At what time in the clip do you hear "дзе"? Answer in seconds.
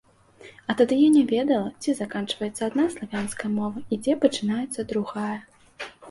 1.85-1.93, 4.07-4.15